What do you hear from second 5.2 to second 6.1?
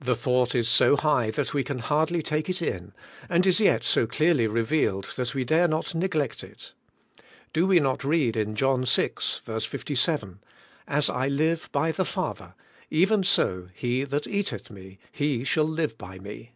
we dare not